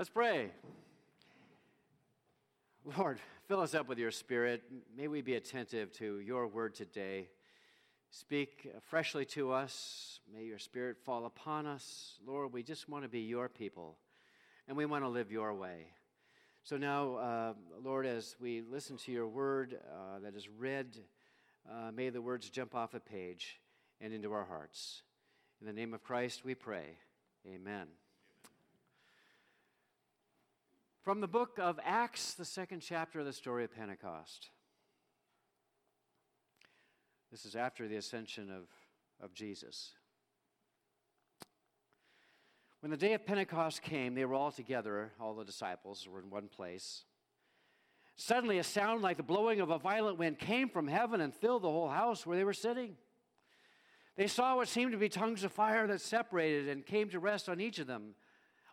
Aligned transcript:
Let's 0.00 0.08
pray. 0.08 0.50
Lord, 2.96 3.18
fill 3.48 3.60
us 3.60 3.74
up 3.74 3.86
with 3.86 3.98
your 3.98 4.10
spirit. 4.10 4.62
May 4.96 5.08
we 5.08 5.20
be 5.20 5.34
attentive 5.34 5.92
to 5.98 6.20
your 6.20 6.46
word 6.46 6.74
today. 6.74 7.28
Speak 8.10 8.66
freshly 8.88 9.26
to 9.26 9.52
us. 9.52 10.20
May 10.34 10.44
your 10.44 10.58
spirit 10.58 10.96
fall 11.04 11.26
upon 11.26 11.66
us. 11.66 12.14
Lord, 12.26 12.50
we 12.50 12.62
just 12.62 12.88
want 12.88 13.04
to 13.04 13.10
be 13.10 13.20
your 13.20 13.50
people 13.50 13.98
and 14.66 14.74
we 14.74 14.86
want 14.86 15.04
to 15.04 15.08
live 15.10 15.30
your 15.30 15.52
way. 15.52 15.88
So 16.62 16.78
now, 16.78 17.16
uh, 17.16 17.52
Lord, 17.84 18.06
as 18.06 18.36
we 18.40 18.62
listen 18.62 18.96
to 18.96 19.12
your 19.12 19.28
word 19.28 19.80
uh, 19.84 20.20
that 20.20 20.34
is 20.34 20.48
read, 20.48 20.96
uh, 21.70 21.90
may 21.92 22.08
the 22.08 22.22
words 22.22 22.48
jump 22.48 22.74
off 22.74 22.94
a 22.94 23.00
page 23.00 23.60
and 24.00 24.14
into 24.14 24.32
our 24.32 24.46
hearts. 24.46 25.02
In 25.60 25.66
the 25.66 25.74
name 25.74 25.92
of 25.92 26.02
Christ, 26.02 26.42
we 26.42 26.54
pray. 26.54 26.96
Amen. 27.46 27.86
From 31.02 31.22
the 31.22 31.28
book 31.28 31.58
of 31.58 31.80
Acts, 31.82 32.34
the 32.34 32.44
second 32.44 32.80
chapter 32.80 33.20
of 33.20 33.26
the 33.26 33.32
story 33.32 33.64
of 33.64 33.74
Pentecost. 33.74 34.50
This 37.30 37.46
is 37.46 37.56
after 37.56 37.88
the 37.88 37.96
ascension 37.96 38.50
of, 38.50 38.64
of 39.24 39.32
Jesus. 39.32 39.92
When 42.80 42.90
the 42.90 42.98
day 42.98 43.14
of 43.14 43.24
Pentecost 43.24 43.80
came, 43.80 44.14
they 44.14 44.26
were 44.26 44.34
all 44.34 44.52
together, 44.52 45.12
all 45.18 45.34
the 45.34 45.44
disciples 45.44 46.06
were 46.06 46.20
in 46.20 46.28
one 46.28 46.48
place. 46.48 47.04
Suddenly, 48.16 48.58
a 48.58 48.64
sound 48.64 49.00
like 49.00 49.16
the 49.16 49.22
blowing 49.22 49.62
of 49.62 49.70
a 49.70 49.78
violent 49.78 50.18
wind 50.18 50.38
came 50.38 50.68
from 50.68 50.86
heaven 50.86 51.22
and 51.22 51.34
filled 51.34 51.62
the 51.62 51.70
whole 51.70 51.88
house 51.88 52.26
where 52.26 52.36
they 52.36 52.44
were 52.44 52.52
sitting. 52.52 52.96
They 54.16 54.26
saw 54.26 54.56
what 54.56 54.68
seemed 54.68 54.92
to 54.92 54.98
be 54.98 55.08
tongues 55.08 55.44
of 55.44 55.52
fire 55.52 55.86
that 55.86 56.02
separated 56.02 56.68
and 56.68 56.84
came 56.84 57.08
to 57.08 57.18
rest 57.18 57.48
on 57.48 57.58
each 57.58 57.78
of 57.78 57.86
them 57.86 58.14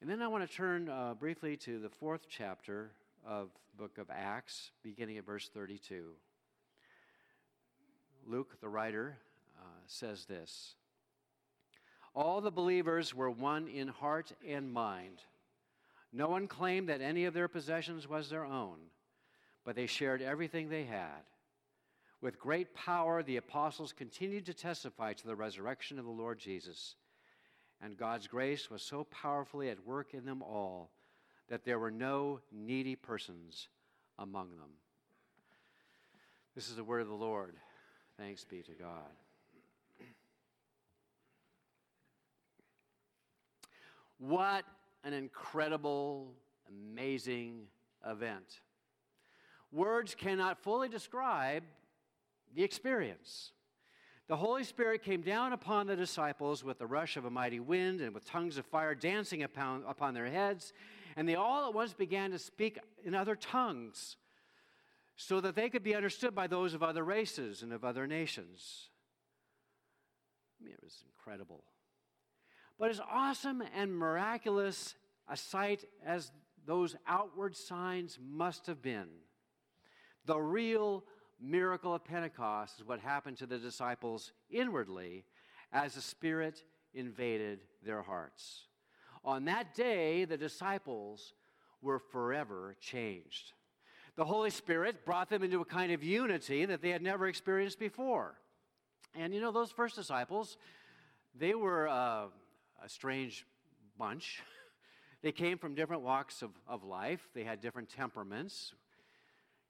And 0.00 0.08
then 0.08 0.22
I 0.22 0.28
want 0.28 0.48
to 0.48 0.56
turn 0.56 0.88
uh, 0.88 1.12
briefly 1.12 1.58
to 1.58 1.78
the 1.78 1.90
fourth 1.90 2.26
chapter 2.26 2.92
of 3.26 3.50
book 3.76 3.98
of 3.98 4.06
Acts, 4.10 4.70
beginning 4.82 5.18
at 5.18 5.26
verse 5.26 5.50
32. 5.52 6.12
Luke, 8.26 8.56
the 8.62 8.68
writer, 8.68 9.18
uh, 9.60 9.64
says 9.86 10.24
this 10.24 10.74
All 12.14 12.40
the 12.40 12.50
believers 12.50 13.14
were 13.14 13.30
one 13.30 13.68
in 13.68 13.88
heart 13.88 14.32
and 14.48 14.72
mind. 14.72 15.18
No 16.14 16.28
one 16.28 16.48
claimed 16.48 16.88
that 16.88 17.02
any 17.02 17.26
of 17.26 17.34
their 17.34 17.48
possessions 17.48 18.08
was 18.08 18.30
their 18.30 18.46
own, 18.46 18.78
but 19.66 19.76
they 19.76 19.86
shared 19.86 20.22
everything 20.22 20.70
they 20.70 20.84
had. 20.84 21.24
With 22.22 22.40
great 22.40 22.74
power, 22.74 23.22
the 23.22 23.36
apostles 23.36 23.92
continued 23.92 24.46
to 24.46 24.54
testify 24.54 25.12
to 25.12 25.26
the 25.26 25.36
resurrection 25.36 25.98
of 25.98 26.06
the 26.06 26.10
Lord 26.10 26.38
Jesus 26.38 26.94
and 27.82 27.96
God's 27.96 28.26
grace 28.26 28.70
was 28.70 28.82
so 28.82 29.04
powerfully 29.04 29.70
at 29.70 29.86
work 29.86 30.14
in 30.14 30.24
them 30.24 30.42
all 30.42 30.90
that 31.48 31.64
there 31.64 31.78
were 31.78 31.90
no 31.90 32.40
needy 32.52 32.94
persons 32.94 33.68
among 34.18 34.50
them. 34.50 34.70
This 36.54 36.68
is 36.68 36.76
the 36.76 36.84
word 36.84 37.00
of 37.00 37.08
the 37.08 37.14
Lord. 37.14 37.54
Thanks 38.18 38.44
be 38.44 38.62
to 38.62 38.72
God. 38.72 39.10
What 44.18 44.64
an 45.02 45.14
incredible, 45.14 46.34
amazing 46.68 47.62
event. 48.06 48.60
Words 49.72 50.14
cannot 50.14 50.58
fully 50.58 50.88
describe 50.90 51.62
the 52.54 52.62
experience. 52.62 53.52
The 54.30 54.36
Holy 54.36 54.62
Spirit 54.62 55.02
came 55.02 55.22
down 55.22 55.52
upon 55.52 55.88
the 55.88 55.96
disciples 55.96 56.62
with 56.62 56.78
the 56.78 56.86
rush 56.86 57.16
of 57.16 57.24
a 57.24 57.30
mighty 57.30 57.58
wind 57.58 58.00
and 58.00 58.14
with 58.14 58.24
tongues 58.24 58.58
of 58.58 58.64
fire 58.64 58.94
dancing 58.94 59.42
upon, 59.42 59.82
upon 59.88 60.14
their 60.14 60.30
heads, 60.30 60.72
and 61.16 61.28
they 61.28 61.34
all 61.34 61.66
at 61.66 61.74
once 61.74 61.94
began 61.94 62.30
to 62.30 62.38
speak 62.38 62.78
in 63.04 63.12
other 63.12 63.34
tongues 63.34 64.18
so 65.16 65.40
that 65.40 65.56
they 65.56 65.68
could 65.68 65.82
be 65.82 65.96
understood 65.96 66.32
by 66.32 66.46
those 66.46 66.74
of 66.74 66.82
other 66.84 67.02
races 67.02 67.64
and 67.64 67.72
of 67.72 67.84
other 67.84 68.06
nations. 68.06 68.90
I 70.60 70.64
mean, 70.64 70.74
it 70.74 70.84
was 70.84 71.02
incredible. 71.12 71.64
But 72.78 72.90
as 72.90 73.00
awesome 73.00 73.64
and 73.74 73.92
miraculous 73.92 74.94
a 75.28 75.36
sight 75.36 75.84
as 76.06 76.30
those 76.64 76.94
outward 77.04 77.56
signs 77.56 78.16
must 78.24 78.68
have 78.68 78.80
been, 78.80 79.08
the 80.24 80.38
real 80.38 81.02
miracle 81.40 81.94
of 81.94 82.04
Pentecost 82.04 82.80
is 82.80 82.86
what 82.86 83.00
happened 83.00 83.38
to 83.38 83.46
the 83.46 83.58
disciples 83.58 84.32
inwardly 84.50 85.24
as 85.72 85.94
the 85.94 86.00
Spirit 86.00 86.62
invaded 86.94 87.60
their 87.84 88.02
hearts. 88.02 88.66
On 89.24 89.44
that 89.44 89.74
day, 89.74 90.24
the 90.24 90.36
disciples 90.36 91.34
were 91.82 91.98
forever 91.98 92.76
changed. 92.80 93.52
The 94.16 94.24
Holy 94.24 94.50
Spirit 94.50 95.04
brought 95.04 95.30
them 95.30 95.42
into 95.42 95.60
a 95.60 95.64
kind 95.64 95.92
of 95.92 96.02
unity 96.02 96.64
that 96.66 96.82
they 96.82 96.90
had 96.90 97.02
never 97.02 97.26
experienced 97.26 97.78
before. 97.78 98.34
And 99.14 99.34
you 99.34 99.40
know, 99.40 99.52
those 99.52 99.70
first 99.70 99.96
disciples, 99.96 100.56
they 101.34 101.54
were 101.54 101.88
uh, 101.88 102.26
a 102.82 102.88
strange 102.88 103.46
bunch. 103.98 104.42
they 105.22 105.32
came 105.32 105.58
from 105.58 105.74
different 105.74 106.02
walks 106.02 106.42
of, 106.42 106.50
of 106.66 106.84
life, 106.84 107.28
they 107.34 107.44
had 107.44 107.60
different 107.60 107.88
temperaments. 107.88 108.74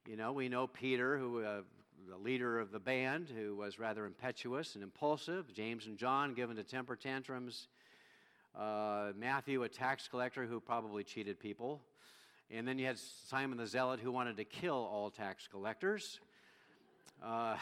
You 0.08 0.16
know, 0.16 0.32
we 0.32 0.48
know 0.48 0.66
Peter, 0.66 1.18
who 1.18 1.44
uh, 1.44 1.60
the 2.08 2.16
leader 2.16 2.58
of 2.58 2.72
the 2.72 2.78
band, 2.78 3.28
who 3.28 3.54
was 3.54 3.78
rather 3.78 4.06
impetuous 4.06 4.74
and 4.74 4.82
impulsive. 4.82 5.52
James 5.52 5.86
and 5.86 5.98
John, 5.98 6.32
given 6.32 6.56
to 6.56 6.64
temper 6.64 6.96
tantrums. 6.96 7.68
Uh, 8.58 9.12
Matthew, 9.14 9.62
a 9.62 9.68
tax 9.68 10.08
collector 10.08 10.46
who 10.46 10.58
probably 10.58 11.04
cheated 11.04 11.38
people. 11.38 11.82
And 12.50 12.66
then 12.66 12.78
you 12.78 12.86
had 12.86 12.98
Simon 12.98 13.58
the 13.58 13.66
Zealot 13.66 14.00
who 14.00 14.10
wanted 14.10 14.38
to 14.38 14.44
kill 14.44 14.74
all 14.74 15.10
tax 15.10 15.46
collectors. 15.46 16.18
Uh, 17.22 17.56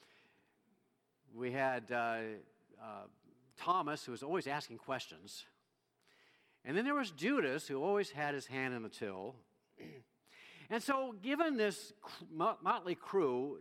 we 1.34 1.52
had 1.52 1.92
uh, 1.92 2.16
uh, 2.80 3.04
Thomas 3.58 4.04
who 4.04 4.12
was 4.12 4.22
always 4.22 4.46
asking 4.46 4.78
questions. 4.78 5.44
And 6.64 6.74
then 6.74 6.86
there 6.86 6.94
was 6.94 7.10
Judas 7.10 7.68
who 7.68 7.84
always 7.84 8.10
had 8.10 8.34
his 8.34 8.46
hand 8.46 8.72
in 8.72 8.82
the 8.82 8.88
till. 8.88 9.36
and 10.70 10.82
so, 10.82 11.14
given 11.20 11.56
this 11.56 11.92
motley 12.32 12.94
crew, 12.94 13.58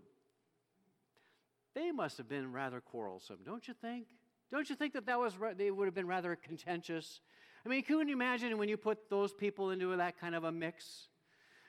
they 1.74 1.92
must 1.92 2.18
have 2.18 2.30
been 2.30 2.52
rather 2.52 2.82
quarrelsome, 2.82 3.40
don't 3.46 3.68
you 3.68 3.74
think? 3.74 4.06
Don't 4.52 4.70
you 4.70 4.76
think 4.76 4.94
that 4.94 5.06
that 5.06 5.20
was 5.20 5.34
they 5.58 5.72
would 5.72 5.86
have 5.86 5.96
been 5.96 6.08
rather 6.08 6.36
contentious? 6.36 7.22
I 7.66 7.70
mean, 7.70 7.84
can 7.84 8.08
you 8.08 8.14
imagine 8.14 8.58
when 8.58 8.70
you 8.70 8.78
put 8.78 9.10
those 9.10 9.34
people 9.34 9.72
into 9.72 9.96
that 9.96 10.20
kind 10.20 10.34
of 10.36 10.44
a 10.44 10.52
mix? 10.52 11.08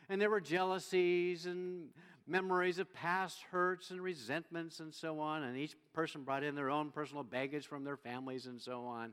And 0.08 0.20
there 0.20 0.30
were 0.30 0.40
jealousies 0.40 1.46
and 1.46 1.88
memories 2.26 2.78
of 2.78 2.92
past 2.92 3.42
hurts 3.50 3.90
and 3.90 4.00
resentments 4.00 4.80
and 4.80 4.94
so 4.94 5.20
on, 5.20 5.42
and 5.42 5.56
each 5.56 5.74
person 5.92 6.22
brought 6.22 6.44
in 6.44 6.54
their 6.54 6.70
own 6.70 6.90
personal 6.90 7.22
baggage 7.22 7.66
from 7.66 7.84
their 7.84 7.96
families 7.96 8.46
and 8.46 8.60
so 8.60 8.84
on. 8.84 9.12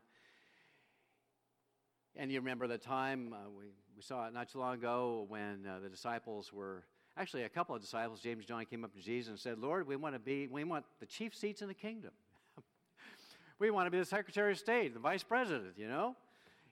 And 2.19 2.31
you 2.31 2.39
remember 2.39 2.65
the 2.65 2.79
time 2.79 3.31
uh, 3.31 3.47
we, 3.55 3.65
we 3.95 4.01
saw 4.01 4.25
it 4.25 4.33
not 4.33 4.51
too 4.51 4.57
long 4.57 4.73
ago 4.73 5.27
when 5.29 5.67
uh, 5.67 5.79
the 5.83 5.87
disciples 5.87 6.51
were 6.51 6.83
actually 7.15 7.43
a 7.43 7.49
couple 7.49 7.75
of 7.75 7.81
disciples, 7.81 8.21
James 8.21 8.39
and 8.39 8.47
John, 8.47 8.65
came 8.65 8.83
up 8.83 8.91
to 8.95 8.99
Jesus 8.99 9.29
and 9.29 9.39
said, 9.39 9.59
Lord, 9.59 9.85
we 9.85 9.95
want 9.97 10.15
to 10.15 10.19
be, 10.19 10.47
we 10.47 10.63
want 10.63 10.83
the 10.99 11.05
chief 11.05 11.35
seats 11.35 11.61
in 11.61 11.67
the 11.67 11.75
kingdom. 11.75 12.09
we 13.59 13.69
want 13.69 13.85
to 13.85 13.91
be 13.91 13.99
the 13.99 14.05
Secretary 14.05 14.51
of 14.51 14.57
State, 14.57 14.95
the 14.95 14.99
Vice 14.99 15.21
President, 15.21 15.73
you 15.77 15.87
know? 15.87 16.15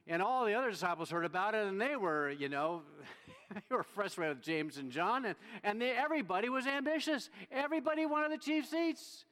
And 0.07 0.19
all 0.19 0.45
the 0.45 0.55
other 0.55 0.71
disciples 0.71 1.11
heard 1.11 1.25
about 1.25 1.53
it, 1.53 1.67
and 1.67 1.79
they 1.79 1.95
were, 1.95 2.31
you 2.31 2.49
know, 2.49 2.81
they 3.53 3.75
were 3.75 3.83
frustrated 3.83 4.37
with 4.37 4.45
James 4.45 4.77
and 4.77 4.91
John, 4.91 5.25
and, 5.25 5.35
and 5.63 5.79
they, 5.79 5.91
everybody 5.91 6.49
was 6.49 6.65
ambitious. 6.65 7.29
Everybody 7.51 8.07
wanted 8.07 8.31
the 8.31 8.43
chief 8.43 8.65
seats. 8.65 9.25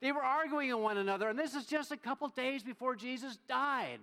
They 0.00 0.12
were 0.12 0.22
arguing 0.22 0.72
with 0.72 0.84
one 0.84 0.98
another, 0.98 1.28
and 1.28 1.36
this 1.36 1.56
is 1.56 1.66
just 1.66 1.90
a 1.90 1.96
couple 1.96 2.28
days 2.28 2.62
before 2.62 2.94
Jesus 2.94 3.36
died. 3.48 3.98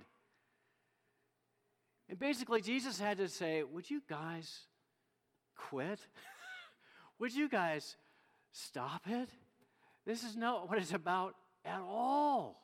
And 2.10 2.20
basically, 2.20 2.62
Jesus 2.62 3.00
had 3.00 3.18
to 3.18 3.28
say, 3.28 3.64
Would 3.64 3.90
you 3.90 4.02
guys 4.10 4.62
quit? 5.56 6.00
Would 7.20 7.34
you 7.34 7.48
guys 7.48 7.96
stop 8.52 9.02
it? 9.08 9.30
This 10.06 10.24
is 10.24 10.36
not 10.36 10.70
what 10.70 10.78
it's 10.78 10.94
about 10.94 11.36
at 11.66 11.80
all. 11.80 12.64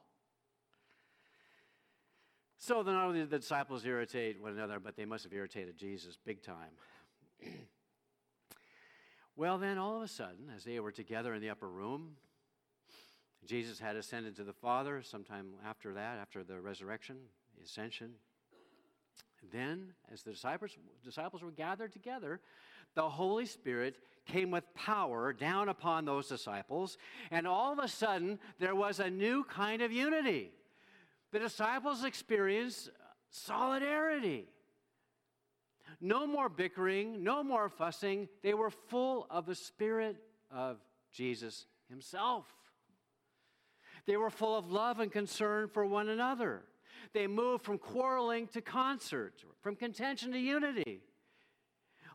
So 2.58 2.84
then 2.84 2.96
not 2.96 3.06
only 3.06 3.20
did 3.20 3.30
the 3.30 3.40
disciples 3.40 3.86
irritate 3.86 4.42
one 4.42 4.52
another, 4.52 4.80
but 4.80 4.98
they 4.98 5.06
must 5.06 5.24
have 5.24 5.32
irritated 5.32 5.78
Jesus 5.78 6.18
big 6.26 6.44
time. 6.44 6.72
well, 9.38 9.58
then 9.58 9.78
all 9.78 9.98
of 9.98 10.04
a 10.04 10.08
sudden, 10.10 10.52
as 10.54 10.66
they 10.66 10.80
were 10.82 10.92
together 10.92 11.34
in 11.34 11.42
the 11.42 11.50
upper 11.50 11.70
room, 11.70 12.18
Jesus 13.46 13.80
had 13.80 13.96
ascended 13.96 14.36
to 14.36 14.44
the 14.44 14.52
Father 14.52 15.02
sometime 15.02 15.54
after 15.66 15.94
that, 15.94 16.18
after 16.20 16.44
the 16.44 16.60
resurrection, 16.60 17.16
the 17.58 17.64
ascension. 17.64 18.12
Then, 19.52 19.94
as 20.12 20.24
the 20.24 20.32
disciples, 20.32 20.72
disciples 21.04 21.42
were 21.42 21.52
gathered 21.52 21.94
together, 21.94 22.42
the 22.96 23.10
Holy 23.10 23.46
Spirit 23.46 23.98
came 24.26 24.52
with 24.52 24.64
power 24.74 25.34
down 25.34 25.70
upon 25.70 26.06
those 26.06 26.28
disciples, 26.28 26.98
and 27.32 27.48
all 27.48 27.72
of 27.72 27.80
a 27.80 27.88
sudden, 27.88 28.40
there 28.60 28.76
was 28.76 29.00
a 29.00 29.10
new 29.10 29.44
kind 29.44 29.82
of 29.82 29.92
unity 29.92 30.52
the 31.32 31.40
disciples 31.40 32.04
experienced 32.04 32.90
solidarity. 33.30 34.48
No 36.02 36.26
more 36.26 36.50
bickering, 36.50 37.24
no 37.24 37.44
more 37.44 37.70
fussing. 37.70 38.30
They 38.42 38.54
were 38.54 38.70
full 38.70 39.28
of 39.30 39.46
the 39.46 39.56
Spirit 39.56 40.18
of 40.50 40.78
Jesus 41.12 41.66
Himself. 41.90 42.46
They 44.06 44.18
were 44.18 44.30
full 44.30 44.58
of 44.58 44.72
love 44.72 45.00
and 45.00 45.12
concern 45.12 45.68
for 45.68 45.86
one 45.86 46.10
another. 46.10 46.64
They 47.14 47.28
moved 47.28 47.64
from 47.64 47.78
quarreling 47.78 48.48
to 48.50 48.62
concert, 48.62 49.44
from 49.62 49.76
contention 49.76 50.32
to 50.32 50.40
unity. 50.40 51.02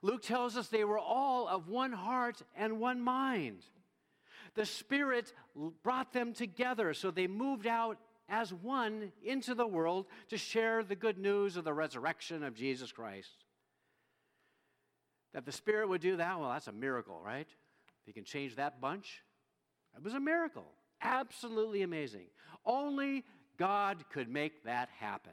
Luke 0.02 0.22
tells 0.22 0.56
us 0.56 0.68
they 0.68 0.84
were 0.84 0.98
all 0.98 1.48
of 1.48 1.68
one 1.68 1.92
heart 1.92 2.42
and 2.56 2.78
one 2.78 3.00
mind. 3.00 3.64
The 4.54 4.66
Spirit 4.66 5.32
brought 5.82 6.12
them 6.12 6.32
together, 6.32 6.94
so 6.94 7.10
they 7.10 7.26
moved 7.26 7.66
out 7.66 7.98
as 8.28 8.52
one 8.52 9.12
into 9.22 9.54
the 9.54 9.66
world 9.66 10.06
to 10.28 10.36
share 10.36 10.82
the 10.82 10.94
good 10.94 11.18
news 11.18 11.56
of 11.56 11.64
the 11.64 11.72
resurrection 11.72 12.42
of 12.42 12.54
Jesus 12.54 12.92
Christ. 12.92 13.44
That 15.32 15.44
the 15.44 15.52
Spirit 15.52 15.88
would 15.88 16.00
do 16.00 16.16
that, 16.16 16.38
well, 16.38 16.50
that's 16.50 16.68
a 16.68 16.72
miracle, 16.72 17.20
right? 17.24 17.48
If 17.48 18.06
He 18.06 18.12
can 18.12 18.24
change 18.24 18.56
that 18.56 18.80
bunch, 18.80 19.22
it 19.96 20.02
was 20.02 20.14
a 20.14 20.20
miracle. 20.20 20.66
Absolutely 21.02 21.82
amazing. 21.82 22.26
Only 22.64 23.24
God 23.56 24.04
could 24.12 24.28
make 24.28 24.64
that 24.64 24.88
happen. 24.98 25.32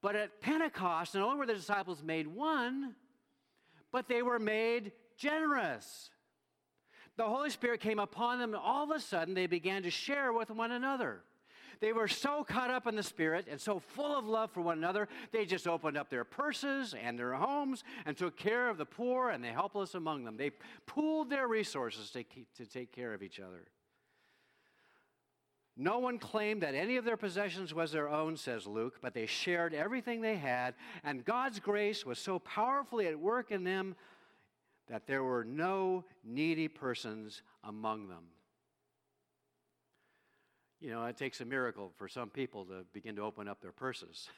But 0.00 0.16
at 0.16 0.40
Pentecost, 0.40 1.14
not 1.14 1.24
only 1.24 1.38
were 1.38 1.46
the 1.46 1.54
disciples 1.54 2.02
made 2.02 2.26
one, 2.26 2.94
but 3.90 4.08
they 4.08 4.22
were 4.22 4.38
made 4.38 4.92
generous 5.16 6.10
the 7.16 7.24
Holy 7.24 7.50
Spirit 7.50 7.80
came 7.80 7.98
upon 7.98 8.38
them, 8.38 8.54
and 8.54 8.62
all 8.62 8.84
of 8.84 8.90
a 8.90 9.00
sudden 9.00 9.34
they 9.34 9.46
began 9.46 9.82
to 9.84 9.90
share 9.90 10.32
with 10.32 10.50
one 10.50 10.72
another. 10.72 11.20
They 11.80 11.92
were 11.92 12.08
so 12.08 12.44
caught 12.44 12.70
up 12.70 12.86
in 12.86 12.96
the 12.96 13.02
Spirit 13.02 13.46
and 13.48 13.60
so 13.60 13.78
full 13.78 14.16
of 14.16 14.24
love 14.24 14.50
for 14.50 14.60
one 14.62 14.78
another, 14.78 15.08
they 15.32 15.44
just 15.44 15.66
opened 15.66 15.96
up 15.96 16.08
their 16.08 16.24
purses 16.24 16.94
and 16.94 17.18
their 17.18 17.34
homes 17.34 17.84
and 18.06 18.16
took 18.16 18.36
care 18.36 18.68
of 18.68 18.78
the 18.78 18.86
poor 18.86 19.30
and 19.30 19.44
the 19.44 19.48
helpless 19.48 19.94
among 19.94 20.24
them. 20.24 20.36
They 20.36 20.52
pooled 20.86 21.30
their 21.30 21.46
resources 21.46 22.10
to, 22.10 22.22
keep, 22.22 22.52
to 22.54 22.66
take 22.66 22.92
care 22.92 23.12
of 23.12 23.22
each 23.22 23.40
other. 23.40 23.66
No 25.76 25.98
one 25.98 26.18
claimed 26.18 26.62
that 26.62 26.74
any 26.74 26.96
of 26.96 27.04
their 27.04 27.16
possessions 27.16 27.74
was 27.74 27.90
their 27.90 28.08
own, 28.08 28.36
says 28.36 28.66
Luke, 28.66 29.00
but 29.02 29.12
they 29.12 29.26
shared 29.26 29.74
everything 29.74 30.20
they 30.20 30.36
had, 30.36 30.74
and 31.02 31.24
God's 31.24 31.58
grace 31.58 32.06
was 32.06 32.18
so 32.18 32.38
powerfully 32.38 33.08
at 33.08 33.18
work 33.18 33.50
in 33.50 33.64
them 33.64 33.96
that 34.88 35.06
there 35.06 35.24
were 35.24 35.44
no 35.44 36.04
needy 36.22 36.68
persons 36.68 37.42
among 37.64 38.08
them. 38.08 38.24
You 40.80 40.90
know, 40.90 41.04
it 41.06 41.16
takes 41.16 41.40
a 41.40 41.44
miracle 41.44 41.92
for 41.96 42.08
some 42.08 42.28
people 42.28 42.66
to 42.66 42.84
begin 42.92 43.16
to 43.16 43.22
open 43.22 43.48
up 43.48 43.60
their 43.60 43.72
purses. 43.72 44.28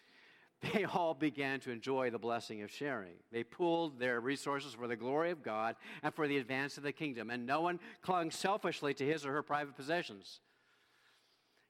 they 0.72 0.84
all 0.84 1.14
began 1.14 1.60
to 1.60 1.70
enjoy 1.70 2.10
the 2.10 2.18
blessing 2.18 2.62
of 2.62 2.70
sharing. 2.70 3.12
They 3.30 3.44
pooled 3.44 4.00
their 4.00 4.20
resources 4.20 4.72
for 4.72 4.88
the 4.88 4.96
glory 4.96 5.30
of 5.30 5.42
God 5.42 5.76
and 6.02 6.12
for 6.14 6.26
the 6.26 6.38
advance 6.38 6.78
of 6.78 6.82
the 6.82 6.92
kingdom, 6.92 7.30
and 7.30 7.46
no 7.46 7.60
one 7.60 7.78
clung 8.02 8.30
selfishly 8.30 8.94
to 8.94 9.04
his 9.04 9.26
or 9.26 9.32
her 9.32 9.42
private 9.42 9.76
possessions. 9.76 10.40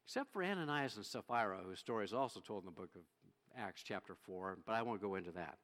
Except 0.07 0.33
for 0.33 0.45
Ananias 0.45 0.97
and 0.97 1.05
Sapphira, 1.05 1.61
whose 1.65 1.79
story 1.79 2.05
is 2.05 2.13
also 2.13 2.41
told 2.41 2.63
in 2.63 2.67
the 2.67 2.73
book 2.73 2.91
of 2.95 3.03
Acts, 3.57 3.83
chapter 3.83 4.15
4, 4.27 4.59
but 4.67 4.73
I 4.73 4.83
won't 4.83 5.01
go 5.01 5.15
into 5.15 5.33
that. 5.33 5.57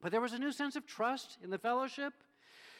But 0.00 0.12
there 0.12 0.20
was 0.20 0.32
a 0.32 0.38
new 0.38 0.52
sense 0.52 0.76
of 0.76 0.86
trust 0.86 1.38
in 1.42 1.50
the 1.50 1.58
fellowship. 1.58 2.14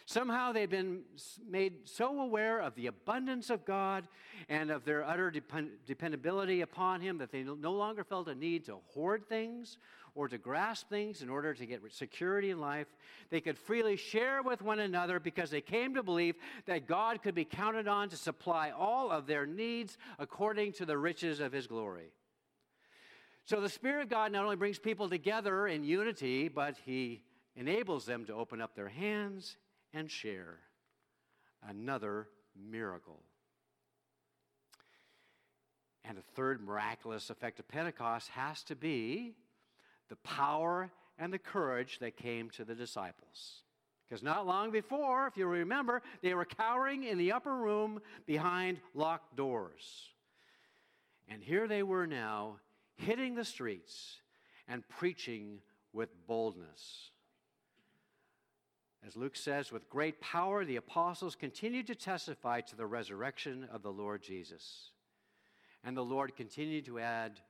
Somehow 0.06 0.50
they'd 0.50 0.70
been 0.70 1.02
made 1.48 1.88
so 1.88 2.20
aware 2.20 2.60
of 2.60 2.74
the 2.74 2.86
abundance 2.86 3.50
of 3.50 3.64
God 3.64 4.08
and 4.48 4.70
of 4.70 4.84
their 4.84 5.04
utter 5.04 5.30
depend- 5.30 5.70
dependability 5.86 6.62
upon 6.62 7.00
Him 7.00 7.18
that 7.18 7.30
they 7.30 7.42
no 7.44 7.72
longer 7.72 8.02
felt 8.02 8.28
a 8.28 8.34
need 8.34 8.64
to 8.64 8.78
hoard 8.88 9.28
things 9.28 9.78
or 10.14 10.28
to 10.28 10.38
grasp 10.38 10.88
things 10.88 11.22
in 11.22 11.30
order 11.30 11.54
to 11.54 11.66
get 11.66 11.80
security 11.90 12.50
in 12.50 12.60
life. 12.60 12.86
They 13.30 13.40
could 13.40 13.58
freely 13.58 13.96
share 13.96 14.42
with 14.42 14.60
one 14.60 14.78
another 14.78 15.18
because 15.18 15.50
they 15.50 15.60
came 15.60 15.94
to 15.94 16.02
believe 16.02 16.36
that 16.66 16.86
God 16.86 17.22
could 17.22 17.34
be 17.34 17.44
counted 17.44 17.88
on 17.88 18.10
to 18.10 18.16
supply 18.16 18.70
all 18.70 19.10
of 19.10 19.26
their 19.26 19.46
needs 19.46 19.96
according 20.18 20.72
to 20.74 20.86
the 20.86 20.98
riches 20.98 21.40
of 21.40 21.52
His 21.52 21.66
glory. 21.66 22.12
So 23.44 23.60
the 23.60 23.68
Spirit 23.68 24.02
of 24.02 24.10
God 24.10 24.32
not 24.32 24.44
only 24.44 24.56
brings 24.56 24.78
people 24.78 25.08
together 25.08 25.66
in 25.66 25.82
unity, 25.82 26.48
but 26.48 26.76
He 26.84 27.22
enables 27.56 28.04
them 28.04 28.24
to 28.26 28.34
open 28.34 28.60
up 28.60 28.74
their 28.74 28.88
hands 28.88 29.56
and 29.94 30.10
share. 30.10 30.58
Another 31.66 32.28
miracle. 32.56 33.22
And 36.04 36.18
a 36.18 36.22
third 36.34 36.60
miraculous 36.60 37.30
effect 37.30 37.60
of 37.60 37.68
Pentecost 37.68 38.28
has 38.30 38.62
to 38.64 38.76
be 38.76 39.34
the 40.08 40.16
power 40.16 40.90
and 41.18 41.32
the 41.32 41.38
courage 41.38 41.98
that 42.00 42.16
came 42.16 42.50
to 42.50 42.64
the 42.64 42.74
disciples. 42.74 43.62
Because 44.08 44.22
not 44.22 44.46
long 44.46 44.70
before, 44.70 45.26
if 45.26 45.36
you 45.36 45.46
remember, 45.46 46.02
they 46.22 46.34
were 46.34 46.44
cowering 46.44 47.04
in 47.04 47.16
the 47.16 47.32
upper 47.32 47.54
room 47.54 48.00
behind 48.26 48.78
locked 48.94 49.36
doors. 49.36 50.10
And 51.28 51.42
here 51.42 51.66
they 51.66 51.82
were 51.82 52.06
now 52.06 52.56
hitting 52.96 53.34
the 53.34 53.44
streets 53.44 54.18
and 54.68 54.86
preaching 54.86 55.60
with 55.92 56.10
boldness. 56.26 57.10
As 59.06 59.16
Luke 59.16 59.34
says, 59.34 59.72
with 59.72 59.88
great 59.88 60.20
power, 60.20 60.64
the 60.64 60.76
apostles 60.76 61.34
continued 61.34 61.86
to 61.88 61.94
testify 61.94 62.60
to 62.60 62.76
the 62.76 62.86
resurrection 62.86 63.66
of 63.72 63.82
the 63.82 63.90
Lord 63.90 64.22
Jesus. 64.22 64.90
And 65.82 65.96
the 65.96 66.04
Lord 66.04 66.36
continued 66.36 66.84
to 66.86 67.00
add 67.00 67.40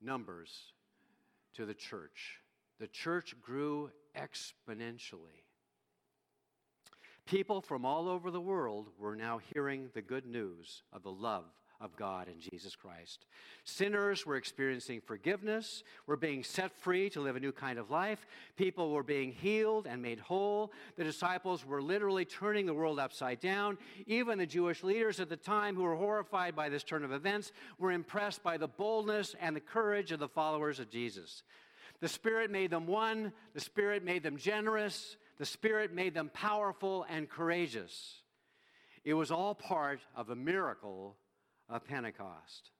numbers 0.00 0.72
to 1.54 1.66
the 1.66 1.74
church. 1.74 2.40
The 2.78 2.88
church 2.88 3.34
grew 3.40 3.90
exponentially. 4.16 5.44
People 7.26 7.60
from 7.60 7.84
all 7.84 8.08
over 8.08 8.30
the 8.30 8.40
world 8.40 8.88
were 8.98 9.14
now 9.14 9.38
hearing 9.52 9.90
the 9.94 10.02
good 10.02 10.26
news 10.26 10.82
of 10.92 11.02
the 11.02 11.12
love 11.12 11.44
of 11.80 11.96
God 11.96 12.28
in 12.28 12.40
Jesus 12.40 12.76
Christ. 12.76 13.26
Sinners 13.64 14.26
were 14.26 14.36
experiencing 14.36 15.00
forgiveness, 15.00 15.82
were 16.06 16.16
being 16.16 16.44
set 16.44 16.72
free 16.72 17.08
to 17.10 17.20
live 17.20 17.36
a 17.36 17.40
new 17.40 17.52
kind 17.52 17.78
of 17.78 17.90
life. 17.90 18.26
People 18.56 18.90
were 18.90 19.02
being 19.02 19.32
healed 19.32 19.86
and 19.86 20.02
made 20.02 20.20
whole. 20.20 20.72
The 20.96 21.04
disciples 21.04 21.64
were 21.64 21.80
literally 21.80 22.24
turning 22.24 22.66
the 22.66 22.74
world 22.74 22.98
upside 22.98 23.40
down. 23.40 23.78
Even 24.06 24.38
the 24.38 24.46
Jewish 24.46 24.84
leaders 24.84 25.20
at 25.20 25.28
the 25.28 25.36
time, 25.36 25.74
who 25.74 25.82
were 25.82 25.96
horrified 25.96 26.54
by 26.54 26.68
this 26.68 26.84
turn 26.84 27.04
of 27.04 27.12
events, 27.12 27.52
were 27.78 27.92
impressed 27.92 28.42
by 28.42 28.56
the 28.56 28.68
boldness 28.68 29.34
and 29.40 29.56
the 29.56 29.60
courage 29.60 30.12
of 30.12 30.20
the 30.20 30.28
followers 30.28 30.80
of 30.80 30.90
Jesus. 30.90 31.42
The 32.00 32.08
Spirit 32.08 32.50
made 32.50 32.70
them 32.70 32.86
one, 32.86 33.32
the 33.54 33.60
Spirit 33.60 34.04
made 34.04 34.22
them 34.22 34.36
generous, 34.36 35.16
the 35.38 35.46
Spirit 35.46 35.94
made 35.94 36.14
them 36.14 36.30
powerful 36.32 37.06
and 37.08 37.28
courageous. 37.28 38.16
It 39.04 39.14
was 39.14 39.30
all 39.30 39.54
part 39.54 40.00
of 40.14 40.28
a 40.28 40.36
miracle 40.36 41.16
of 41.70 41.84
Pentecost. 41.84 42.70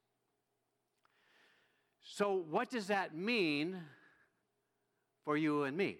So, 2.02 2.44
what 2.50 2.70
does 2.70 2.88
that 2.88 3.16
mean 3.16 3.76
for 5.24 5.36
you 5.36 5.62
and 5.62 5.76
me? 5.76 5.98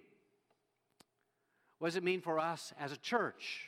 What 1.79 1.87
does 1.87 1.95
it 1.95 2.03
mean 2.03 2.21
for 2.21 2.37
us 2.37 2.73
as 2.79 2.91
a 2.91 2.97
church? 2.97 3.67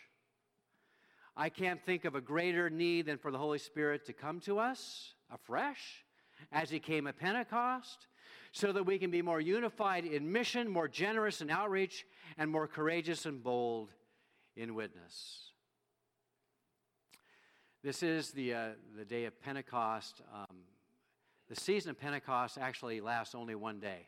I 1.35 1.49
can't 1.49 1.81
think 1.83 2.05
of 2.05 2.15
a 2.15 2.21
greater 2.21 2.69
need 2.69 3.07
than 3.07 3.17
for 3.17 3.31
the 3.31 3.37
Holy 3.37 3.57
Spirit 3.57 4.05
to 4.05 4.13
come 4.13 4.39
to 4.41 4.59
us 4.59 5.13
afresh 5.31 6.03
as 6.51 6.69
He 6.69 6.79
came 6.79 7.07
at 7.07 7.17
Pentecost, 7.17 8.07
so 8.51 8.71
that 8.71 8.85
we 8.85 8.99
can 8.99 9.09
be 9.09 9.21
more 9.21 9.41
unified 9.41 10.05
in 10.05 10.31
mission, 10.31 10.69
more 10.69 10.87
generous 10.87 11.41
in 11.41 11.49
outreach, 11.49 12.05
and 12.37 12.51
more 12.51 12.67
courageous 12.67 13.25
and 13.25 13.41
bold 13.41 13.89
in 14.55 14.75
witness. 14.75 15.52
This 17.83 18.01
is 18.01 18.31
the, 18.31 18.53
uh, 18.53 18.67
the 18.97 19.03
day 19.03 19.25
of 19.25 19.37
Pentecost. 19.41 20.21
Um, 20.33 20.59
the 21.49 21.55
season 21.57 21.91
of 21.91 21.99
Pentecost 21.99 22.57
actually 22.57 23.01
lasts 23.01 23.35
only 23.35 23.55
one 23.55 23.81
day. 23.81 24.07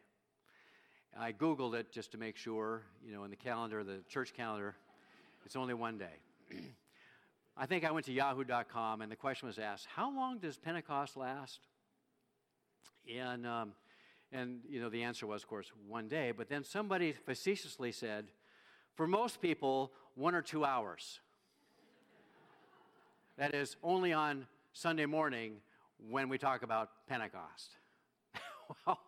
I 1.19 1.33
Googled 1.33 1.73
it 1.73 1.91
just 1.91 2.13
to 2.13 2.17
make 2.17 2.37
sure, 2.37 2.83
you 3.05 3.13
know, 3.13 3.25
in 3.25 3.31
the 3.31 3.35
calendar, 3.35 3.83
the 3.83 3.97
church 4.07 4.33
calendar, 4.33 4.77
it's 5.45 5.57
only 5.57 5.73
one 5.73 5.97
day. 5.97 6.21
I 7.57 7.65
think 7.65 7.83
I 7.83 7.91
went 7.91 8.05
to 8.05 8.13
yahoo.com 8.13 9.01
and 9.01 9.11
the 9.11 9.17
question 9.17 9.47
was 9.47 9.59
asked, 9.59 9.87
how 9.93 10.09
long 10.09 10.37
does 10.37 10.55
Pentecost 10.55 11.17
last? 11.17 11.59
And, 13.13 13.45
um, 13.45 13.73
and, 14.31 14.61
you 14.69 14.79
know, 14.79 14.87
the 14.87 15.03
answer 15.03 15.27
was, 15.27 15.43
of 15.43 15.49
course, 15.49 15.69
one 15.85 16.07
day. 16.07 16.31
But 16.31 16.47
then 16.47 16.63
somebody 16.63 17.11
facetiously 17.11 17.91
said, 17.91 18.27
for 18.93 19.05
most 19.05 19.41
people, 19.41 19.91
one 20.15 20.33
or 20.33 20.41
two 20.41 20.63
hours. 20.63 21.19
That 23.37 23.53
is 23.53 23.75
only 23.83 24.13
on 24.13 24.47
Sunday 24.71 25.05
morning 25.05 25.57
when 26.09 26.29
we 26.29 26.37
talk 26.37 26.63
about 26.63 26.89
Pentecost. 27.07 27.71
well, 28.87 28.99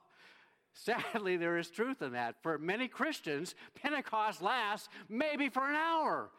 sadly, 0.73 1.37
there 1.37 1.57
is 1.57 1.69
truth 1.69 2.01
in 2.01 2.11
that. 2.11 2.35
For 2.41 2.57
many 2.57 2.89
Christians, 2.89 3.55
Pentecost 3.81 4.41
lasts 4.41 4.89
maybe 5.07 5.47
for 5.47 5.69
an 5.69 5.75
hour 5.75 6.29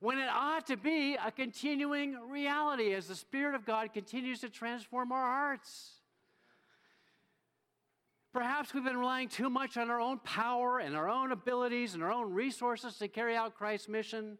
when 0.00 0.18
it 0.18 0.28
ought 0.28 0.66
to 0.66 0.76
be 0.76 1.14
a 1.14 1.30
continuing 1.30 2.18
reality 2.28 2.92
as 2.92 3.06
the 3.06 3.14
Spirit 3.14 3.54
of 3.54 3.64
God 3.64 3.92
continues 3.92 4.40
to 4.40 4.48
transform 4.48 5.12
our 5.12 5.24
hearts. 5.24 5.92
Perhaps 8.32 8.74
we've 8.74 8.82
been 8.82 8.96
relying 8.96 9.28
too 9.28 9.48
much 9.48 9.76
on 9.76 9.90
our 9.90 10.00
own 10.00 10.18
power 10.24 10.80
and 10.80 10.96
our 10.96 11.08
own 11.08 11.30
abilities 11.30 11.94
and 11.94 12.02
our 12.02 12.10
own 12.10 12.32
resources 12.32 12.96
to 12.96 13.06
carry 13.06 13.36
out 13.36 13.54
Christ's 13.54 13.88
mission. 13.88 14.38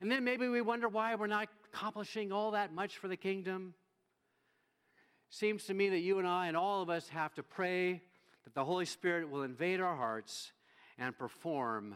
And 0.00 0.12
then 0.12 0.22
maybe 0.22 0.46
we 0.46 0.60
wonder 0.60 0.88
why 0.88 1.16
we're 1.16 1.26
not 1.26 1.48
accomplishing 1.72 2.32
all 2.32 2.50
that 2.52 2.74
much 2.74 2.98
for 2.98 3.08
the 3.08 3.16
kingdom. 3.16 3.74
Seems 5.30 5.64
to 5.64 5.74
me 5.74 5.88
that 5.90 6.00
you 6.00 6.18
and 6.18 6.28
I 6.28 6.48
and 6.48 6.56
all 6.56 6.82
of 6.82 6.90
us 6.90 7.08
have 7.08 7.34
to 7.34 7.42
pray 7.42 8.02
that 8.44 8.54
the 8.54 8.64
Holy 8.64 8.84
Spirit 8.84 9.30
will 9.30 9.42
invade 9.42 9.80
our 9.80 9.96
hearts 9.96 10.52
and 10.98 11.16
perform 11.16 11.94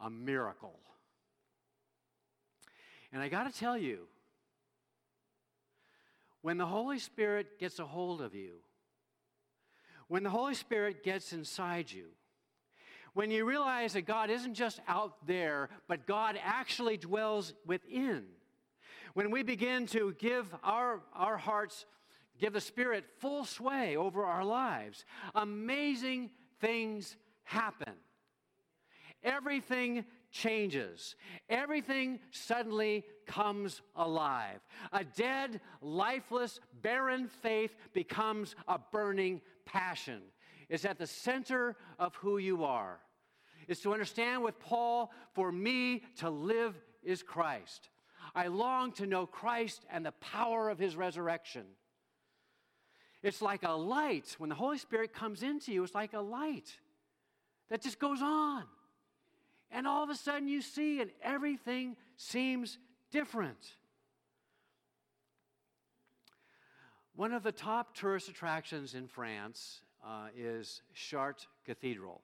a 0.00 0.08
miracle. 0.08 0.78
And 3.12 3.22
I 3.22 3.28
got 3.28 3.52
to 3.52 3.58
tell 3.58 3.76
you, 3.76 4.06
when 6.40 6.56
the 6.56 6.66
Holy 6.66 6.98
Spirit 6.98 7.58
gets 7.58 7.78
a 7.78 7.86
hold 7.86 8.22
of 8.22 8.34
you, 8.34 8.54
when 10.06 10.22
the 10.22 10.30
Holy 10.30 10.54
Spirit 10.54 11.02
gets 11.02 11.32
inside 11.32 11.90
you, 11.90 12.06
when 13.12 13.30
you 13.30 13.44
realize 13.44 13.94
that 13.94 14.02
God 14.02 14.30
isn't 14.30 14.54
just 14.54 14.80
out 14.86 15.26
there, 15.26 15.68
but 15.88 16.06
God 16.06 16.38
actually 16.42 16.96
dwells 16.96 17.52
within. 17.66 18.24
When 19.14 19.30
we 19.30 19.42
begin 19.42 19.86
to 19.88 20.14
give 20.18 20.54
our, 20.62 21.00
our 21.14 21.36
hearts, 21.36 21.86
give 22.38 22.52
the 22.52 22.60
Spirit 22.60 23.04
full 23.18 23.44
sway 23.44 23.96
over 23.96 24.24
our 24.24 24.44
lives, 24.44 25.04
amazing 25.34 26.30
things 26.60 27.16
happen. 27.44 27.94
Everything 29.22 30.04
changes. 30.30 31.16
Everything 31.48 32.20
suddenly 32.30 33.04
comes 33.26 33.82
alive. 33.96 34.60
A 34.92 35.04
dead, 35.04 35.60
lifeless, 35.80 36.60
barren 36.82 37.26
faith 37.26 37.74
becomes 37.92 38.54
a 38.68 38.78
burning 38.78 39.40
passion. 39.64 40.22
It's 40.68 40.84
at 40.84 40.98
the 40.98 41.06
center 41.06 41.76
of 41.98 42.14
who 42.16 42.38
you 42.38 42.64
are 42.64 43.00
is 43.68 43.80
to 43.80 43.92
understand 43.92 44.42
with 44.42 44.58
Paul, 44.58 45.12
for 45.34 45.52
me 45.52 46.02
to 46.16 46.30
live 46.30 46.74
is 47.02 47.22
Christ. 47.22 47.90
I 48.38 48.46
long 48.46 48.92
to 48.92 49.06
know 49.06 49.26
Christ 49.26 49.84
and 49.90 50.06
the 50.06 50.12
power 50.12 50.70
of 50.70 50.78
his 50.78 50.94
resurrection. 50.94 51.64
It's 53.20 53.42
like 53.42 53.64
a 53.64 53.72
light. 53.72 54.36
When 54.38 54.48
the 54.48 54.54
Holy 54.54 54.78
Spirit 54.78 55.12
comes 55.12 55.42
into 55.42 55.72
you, 55.72 55.82
it's 55.82 55.92
like 55.92 56.12
a 56.12 56.20
light 56.20 56.72
that 57.68 57.82
just 57.82 57.98
goes 57.98 58.22
on. 58.22 58.62
And 59.72 59.88
all 59.88 60.04
of 60.04 60.10
a 60.10 60.14
sudden 60.14 60.46
you 60.46 60.62
see, 60.62 61.00
and 61.00 61.10
everything 61.20 61.96
seems 62.16 62.78
different. 63.10 63.74
One 67.16 67.32
of 67.32 67.42
the 67.42 67.50
top 67.50 67.96
tourist 67.96 68.28
attractions 68.28 68.94
in 68.94 69.08
France 69.08 69.80
uh, 70.06 70.28
is 70.36 70.82
Chartres 70.94 71.48
Cathedral. 71.66 72.22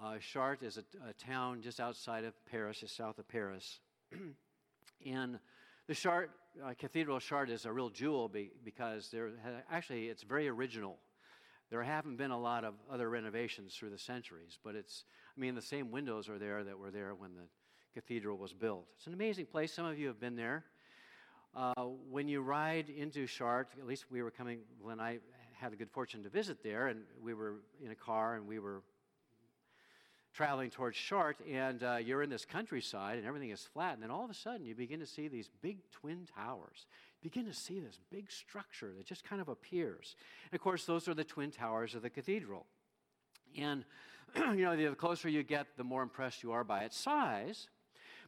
Uh, 0.00 0.18
Chartres 0.18 0.62
is 0.62 0.78
a, 0.78 1.08
a, 1.08 1.12
town 1.12 1.60
just 1.60 1.80
outside 1.80 2.22
of 2.22 2.34
Paris, 2.46 2.78
just 2.78 2.96
south 2.96 3.18
of 3.18 3.26
Paris. 3.26 3.80
and 5.06 5.38
the 5.86 5.94
Chartres 5.94 6.30
uh, 6.64 6.72
Cathedral 6.78 7.16
of 7.16 7.22
Chartres 7.22 7.60
is 7.60 7.66
a 7.66 7.72
real 7.72 7.90
jewel 7.90 8.28
be, 8.28 8.50
because 8.64 9.10
there 9.10 9.30
actually 9.70 10.06
it's 10.06 10.22
very 10.22 10.48
original. 10.48 10.98
There 11.70 11.82
haven't 11.82 12.16
been 12.16 12.30
a 12.30 12.38
lot 12.38 12.64
of 12.64 12.74
other 12.90 13.08
renovations 13.10 13.74
through 13.74 13.90
the 13.90 13.98
centuries, 13.98 14.58
but 14.62 14.74
it's, 14.74 15.04
I 15.36 15.40
mean, 15.40 15.54
the 15.54 15.62
same 15.62 15.90
windows 15.90 16.28
are 16.28 16.38
there 16.38 16.62
that 16.62 16.78
were 16.78 16.90
there 16.90 17.14
when 17.14 17.34
the 17.34 17.48
cathedral 17.94 18.36
was 18.36 18.52
built. 18.52 18.86
It's 18.96 19.06
an 19.06 19.14
amazing 19.14 19.46
place. 19.46 19.72
Some 19.72 19.86
of 19.86 19.98
you 19.98 20.06
have 20.08 20.20
been 20.20 20.36
there. 20.36 20.64
Uh, 21.56 21.72
when 22.10 22.28
you 22.28 22.42
ride 22.42 22.88
into 22.88 23.26
Chartres, 23.26 23.78
at 23.78 23.86
least 23.86 24.04
we 24.10 24.22
were 24.22 24.30
coming, 24.30 24.60
when 24.80 25.00
I 25.00 25.18
had 25.54 25.72
the 25.72 25.76
good 25.76 25.90
fortune 25.90 26.22
to 26.24 26.28
visit 26.28 26.62
there, 26.62 26.88
and 26.88 27.02
we 27.22 27.34
were 27.34 27.56
in 27.82 27.90
a 27.90 27.94
car 27.94 28.34
and 28.34 28.46
we 28.46 28.58
were 28.58 28.82
traveling 30.34 30.68
towards 30.68 30.98
Chartres, 30.98 31.46
and 31.50 31.82
uh, 31.82 31.96
you're 32.04 32.22
in 32.22 32.28
this 32.28 32.44
countryside, 32.44 33.18
and 33.18 33.26
everything 33.26 33.50
is 33.50 33.62
flat. 33.72 33.94
And 33.94 34.02
then 34.02 34.10
all 34.10 34.24
of 34.24 34.30
a 34.30 34.34
sudden, 34.34 34.66
you 34.66 34.74
begin 34.74 34.98
to 34.98 35.06
see 35.06 35.28
these 35.28 35.48
big 35.62 35.78
twin 35.92 36.26
towers. 36.34 36.86
You 37.22 37.30
begin 37.30 37.46
to 37.46 37.54
see 37.54 37.78
this 37.78 38.00
big 38.10 38.30
structure 38.30 38.92
that 38.96 39.06
just 39.06 39.24
kind 39.24 39.40
of 39.40 39.48
appears. 39.48 40.16
And 40.50 40.58
of 40.58 40.62
course, 40.62 40.84
those 40.84 41.06
are 41.06 41.14
the 41.14 41.24
twin 41.24 41.52
towers 41.52 41.94
of 41.94 42.02
the 42.02 42.10
cathedral. 42.10 42.66
And 43.56 43.84
you 44.36 44.64
know, 44.64 44.76
the 44.76 44.94
closer 44.96 45.28
you 45.28 45.44
get, 45.44 45.68
the 45.76 45.84
more 45.84 46.02
impressed 46.02 46.42
you 46.42 46.50
are 46.50 46.64
by 46.64 46.80
its 46.80 46.98
size. 46.98 47.68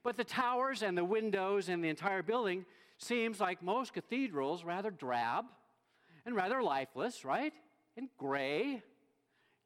But 0.04 0.16
the 0.16 0.24
towers 0.24 0.82
and 0.82 0.96
the 0.96 1.04
windows 1.04 1.68
and 1.68 1.82
the 1.82 1.88
entire 1.88 2.22
building 2.22 2.64
seems 2.98 3.40
like 3.40 3.62
most 3.62 3.92
cathedrals 3.92 4.64
rather 4.64 4.92
drab 4.92 5.46
and 6.24 6.36
rather 6.36 6.62
lifeless, 6.62 7.24
right? 7.24 7.52
And 7.96 8.08
gray 8.16 8.82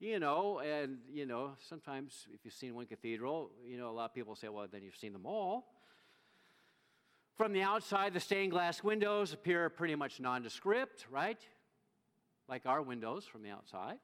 you 0.01 0.19
know, 0.19 0.61
and, 0.61 0.99
you 1.13 1.27
know, 1.27 1.53
sometimes 1.69 2.27
if 2.33 2.41
you've 2.43 2.55
seen 2.55 2.75
one 2.75 2.87
cathedral, 2.87 3.51
you 3.63 3.77
know, 3.77 3.91
a 3.91 3.93
lot 3.93 4.07
of 4.07 4.15
people 4.15 4.35
say, 4.35 4.49
well, 4.49 4.67
then 4.71 4.83
you've 4.83 4.97
seen 4.97 5.13
them 5.13 5.27
all. 5.27 5.67
From 7.37 7.53
the 7.53 7.63
outside, 7.63 8.15
the 8.15 8.21
stained 8.21 8.51
glass 8.51 8.83
windows 8.83 9.35
appear 9.35 9.69
pretty 9.69 9.95
much 9.95 10.19
nondescript, 10.19 11.07
right? 11.11 11.39
Like 12.49 12.65
our 12.65 12.81
windows 12.81 13.27
from 13.27 13.43
the 13.43 13.51
outside. 13.51 13.99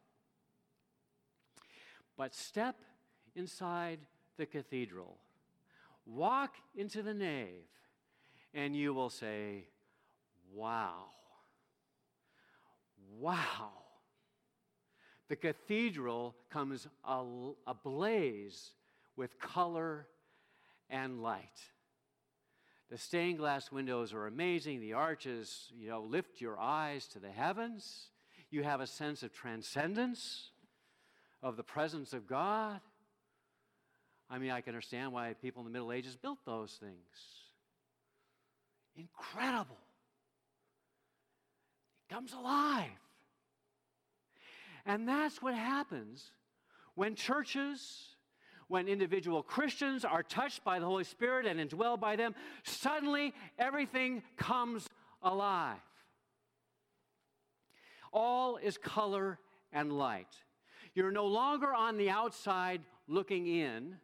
But 2.17 2.35
step 2.35 2.77
inside 3.35 4.01
the 4.37 4.47
cathedral, 4.47 5.17
walk 6.05 6.57
into 6.75 7.03
the 7.03 7.15
nave, 7.15 7.65
and 8.53 8.77
you 8.77 8.93
will 8.93 9.11
say, 9.11 9.65
wow, 10.55 11.07
wow 13.19 13.86
the 15.29 15.37
cathedral 15.37 16.35
comes 16.51 16.87
ablaze 17.67 18.71
with 19.17 19.39
color 19.39 20.07
and 20.89 21.23
light. 21.23 21.61
The 22.91 22.99
stained 22.99 23.39
glass 23.39 23.73
windows 23.73 24.13
are 24.13 24.27
amazing. 24.27 24.81
The 24.81 24.93
arches, 24.93 25.73
you 25.77 25.89
know, 25.89 26.03
lift 26.03 26.41
your 26.41 26.59
eyes 26.59 27.09
to 27.09 27.19
the 27.19 27.31
heavens. 27.31 28.11
You 28.51 28.63
have 28.63 28.81
a 28.81 28.87
sense 28.87 29.25
of 29.25 29.33
transcendence, 29.33 30.51
of 31.43 31.57
the 31.57 31.65
presence 31.65 32.13
of 32.13 32.29
God. 32.29 32.81
I 34.31 34.39
mean, 34.39 34.51
I 34.51 34.61
can 34.61 34.71
understand 34.71 35.13
why 35.13 35.35
people 35.43 35.61
in 35.61 35.67
the 35.67 35.73
Middle 35.73 35.91
Ages 35.91 36.17
built 36.17 36.39
those 36.45 36.79
things. 36.81 36.93
Incredible. 38.97 39.79
It 42.09 42.15
comes 42.15 42.33
alive. 42.33 42.87
And 44.87 45.09
that's 45.09 45.43
what 45.43 45.55
happens 45.55 46.31
when 46.95 47.17
churches, 47.17 48.15
when 48.69 48.89
individual 48.89 49.43
Christians 49.43 50.05
are 50.05 50.23
touched 50.23 50.65
by 50.65 50.79
the 50.79 50.87
Holy 50.87 51.05
Spirit 51.05 51.45
and 51.45 51.61
indwelled 51.61 52.01
by 52.01 52.15
them, 52.15 52.35
suddenly 52.63 53.35
everything 53.59 54.23
comes 54.37 54.89
alive. 55.23 55.77
All 58.13 58.57
is 58.57 58.79
color 58.79 59.39
and 59.73 59.93
light. 59.93 60.35
You're 60.95 61.11
no 61.11 61.27
longer 61.27 61.75
on 61.75 61.99
the 61.99 62.09
outside 62.09 62.81
looking 63.09 63.47
in, 63.47 63.97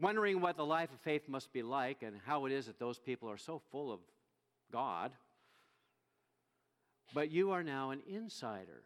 wondering 0.00 0.40
what 0.40 0.56
the 0.56 0.64
life 0.64 0.90
of 0.92 1.00
faith 1.00 1.28
must 1.28 1.52
be 1.52 1.62
like 1.62 2.02
and 2.02 2.16
how 2.24 2.46
it 2.46 2.52
is 2.52 2.66
that 2.66 2.78
those 2.78 2.98
people 2.98 3.28
are 3.28 3.36
so 3.36 3.60
full 3.70 3.92
of 3.92 4.00
God. 4.72 5.12
But 7.12 7.30
you 7.30 7.50
are 7.50 7.62
now 7.62 7.90
an 7.90 8.00
insider. 8.08 8.84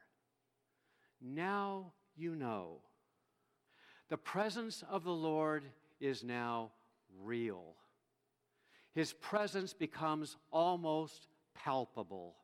Now 1.20 1.92
you 2.16 2.34
know. 2.34 2.78
The 4.08 4.16
presence 4.16 4.84
of 4.88 5.04
the 5.04 5.12
Lord 5.12 5.64
is 6.00 6.22
now 6.22 6.70
real. 7.22 7.74
His 8.94 9.12
presence 9.12 9.72
becomes 9.72 10.36
almost 10.50 11.26
palpable. 11.54 12.36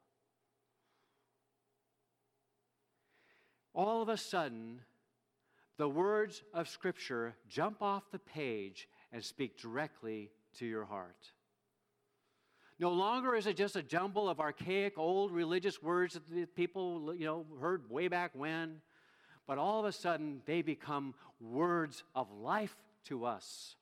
All 3.75 4.03
of 4.03 4.09
a 4.09 4.17
sudden, 4.17 4.81
the 5.79 5.89
words 5.89 6.43
of 6.53 6.69
Scripture 6.69 7.35
jump 7.49 7.81
off 7.81 8.11
the 8.11 8.19
page 8.19 8.89
and 9.13 9.25
speak 9.25 9.57
directly 9.57 10.31
to 10.59 10.67
your 10.67 10.85
heart. 10.85 11.33
No 12.83 12.91
longer 12.91 13.37
is 13.37 13.47
it 13.47 13.57
just 13.57 13.77
a 13.77 13.83
jumble 13.83 14.29
of 14.29 14.41
archaic 14.41 14.99
old 14.99 15.31
religious 15.31 15.81
words 15.81 16.15
that 16.15 16.57
people 16.57 17.15
you 17.17 17.25
know 17.25 17.47
heard 17.61 17.89
way 17.89 18.09
back 18.09 18.33
when, 18.35 18.81
but 19.47 19.57
all 19.57 19.79
of 19.79 19.87
a 19.87 19.93
sudden 19.93 20.43
they 20.47 20.63
become 20.63 21.15
words 21.41 22.03
of 22.17 22.29
life 22.33 22.75
to 23.05 23.25
us. 23.25 23.77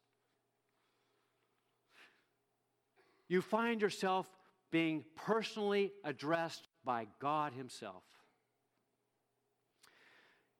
You 3.27 3.41
find 3.41 3.81
yourself 3.81 4.27
being 4.71 5.07
personally 5.17 5.93
addressed 6.05 6.69
by 6.85 7.07
God 7.21 7.55
Himself. 7.55 8.03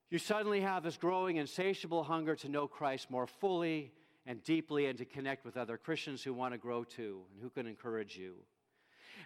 You 0.09 0.17
suddenly 0.17 0.63
have 0.63 0.83
this 0.83 0.97
growing, 0.97 1.37
insatiable 1.37 2.05
hunger 2.05 2.37
to 2.37 2.49
know 2.49 2.67
Christ 2.67 3.11
more 3.11 3.27
fully 3.27 3.93
and 4.27 4.43
deeply 4.43 4.87
and 4.87 4.99
to 4.99 5.05
connect 5.05 5.45
with 5.45 5.57
other 5.57 5.77
Christians 5.77 6.23
who 6.23 6.35
want 6.35 6.55
to 6.55 6.59
grow 6.59 6.85
too 6.85 7.23
and 7.33 7.43
who 7.43 7.51
can 7.51 7.67
encourage 7.67 8.17
you. 8.17 8.35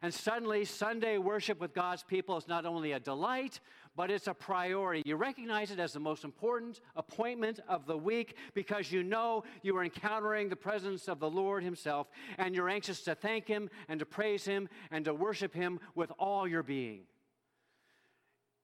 And 0.02 0.12
suddenly, 0.12 0.64
Sunday 0.64 1.18
worship 1.18 1.60
with 1.60 1.72
God's 1.72 2.02
people 2.02 2.36
is 2.36 2.48
not 2.48 2.66
only 2.66 2.92
a 2.92 3.00
delight, 3.00 3.60
but 3.96 4.10
it's 4.10 4.26
a 4.26 4.34
priority. 4.34 5.02
You 5.06 5.16
recognize 5.16 5.70
it 5.70 5.78
as 5.78 5.92
the 5.92 6.00
most 6.00 6.24
important 6.24 6.80
appointment 6.96 7.60
of 7.68 7.86
the 7.86 7.96
week 7.96 8.36
because 8.54 8.90
you 8.90 9.02
know 9.02 9.44
you 9.62 9.76
are 9.76 9.84
encountering 9.84 10.48
the 10.48 10.56
presence 10.56 11.08
of 11.08 11.20
the 11.20 11.30
Lord 11.30 11.62
Himself, 11.62 12.08
and 12.38 12.54
you're 12.54 12.68
anxious 12.68 13.02
to 13.02 13.14
thank 13.14 13.46
Him 13.46 13.70
and 13.88 14.00
to 14.00 14.06
praise 14.06 14.44
Him 14.44 14.68
and 14.90 15.04
to 15.04 15.14
worship 15.14 15.54
Him 15.54 15.80
with 15.94 16.10
all 16.18 16.46
your 16.48 16.62
being. 16.62 17.02